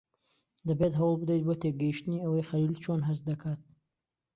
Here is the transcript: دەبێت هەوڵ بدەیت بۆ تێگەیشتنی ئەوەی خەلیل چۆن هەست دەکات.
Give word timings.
دەبێت 0.67 0.93
هەوڵ 0.99 1.15
بدەیت 1.21 1.43
بۆ 1.47 1.53
تێگەیشتنی 1.61 2.21
ئەوەی 2.23 2.47
خەلیل 2.49 2.75
چۆن 2.83 3.01
هەست 3.07 3.23
دەکات. 3.29 3.61